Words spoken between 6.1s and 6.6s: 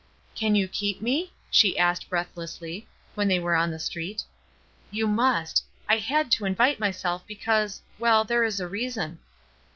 to